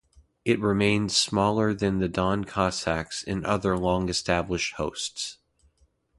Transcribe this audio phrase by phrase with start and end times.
[0.45, 5.37] It remained smaller than the Don Cossacks and other longer-established Hosts.